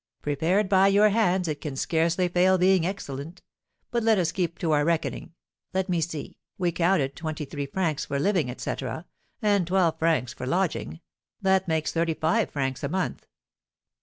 [0.23, 3.43] "Prepared by your hands, it can scarcely fail being excellent;
[3.91, 5.35] but let us keep to our reckoning.
[5.75, 9.05] Let me see, we counted twenty three francs for living, etc.,
[9.43, 11.01] and twelve francs for lodging;
[11.39, 13.27] that makes thirty five francs a month."